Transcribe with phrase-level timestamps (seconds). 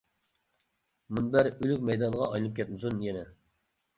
[1.17, 3.21] مۇنبەر ئۆلۈك مەيدانىغا ئايلىنىپ كەتمىسۇن يەنە!